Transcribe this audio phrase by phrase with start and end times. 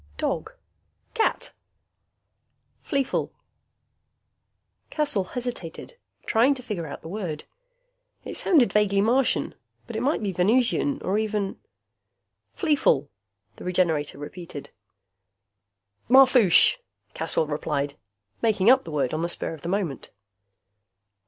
[0.17, 0.53] "Dog?"
[1.13, 1.53] "Cat."
[2.83, 3.29] "Fleefl?"
[4.89, 7.43] Caswell hesitated, trying to figure out the word.
[8.25, 9.53] It sounded vaguely Martian,
[9.85, 11.59] but it might be Venusian or even
[12.57, 13.09] "Fleefl?"
[13.57, 14.71] the Regenerator repeated.
[16.09, 16.77] "Marfoosh,"
[17.13, 17.93] Caswell replied,
[18.41, 20.09] making up the word on the spur of the moment.